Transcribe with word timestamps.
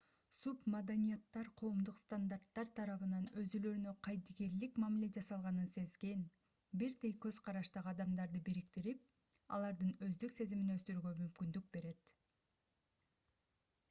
субмаданияттар 0.35 1.49
коомдук 1.59 1.99
стандарттар 2.03 2.71
тарабынан 2.79 3.27
өзүлөрүнө 3.41 3.93
кайдыгерлик 4.07 4.79
мамиле 4.85 5.09
жасалганын 5.19 5.69
сезген 5.75 6.25
бирдей 6.85 7.15
көз 7.27 7.39
караштагы 7.51 7.93
адамдарды 7.93 8.43
бириктирип 8.49 9.05
алардын 9.61 9.95
өздүк 10.09 10.35
сезимин 10.41 10.75
өстүрүүгө 10.79 11.15
мүмкүндүк 11.23 11.71
берет 11.79 12.17